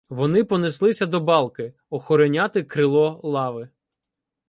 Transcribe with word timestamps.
Вони 0.09 0.43
понеслися 0.43 1.05
до 1.05 1.19
балки— 1.19 1.73
охороняти 1.89 2.63
крило 2.63 3.19
лави. 3.23 3.69